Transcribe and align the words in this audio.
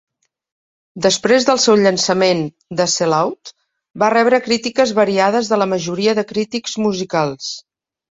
Després 1.05 1.43
del 1.49 1.59
seu 1.65 1.75
llançament, 1.81 2.39
"The 2.79 2.87
Sellout" 2.93 3.51
va 4.05 4.09
rebre 4.13 4.39
crítiques 4.47 4.95
variades 5.01 5.51
de 5.53 5.61
la 5.63 5.69
majoria 5.75 6.17
de 6.21 6.25
crítics 6.33 6.75
musicals. 6.87 7.53